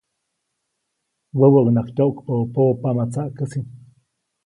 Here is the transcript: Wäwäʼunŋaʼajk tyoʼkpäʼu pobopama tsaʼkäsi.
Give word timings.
Wäwäʼunŋaʼajk 1.39 1.89
tyoʼkpäʼu 1.97 2.43
pobopama 2.53 3.03
tsaʼkäsi. 3.13 3.59